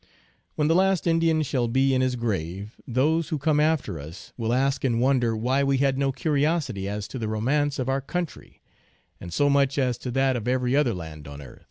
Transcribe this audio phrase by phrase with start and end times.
[0.55, 4.51] When the last Indian shall be in his grave, those who come after us will
[4.51, 8.63] ask in wonder why we had no curiosity as to the romance of our country,
[9.19, 11.59] and so much as to that of every other land on earth.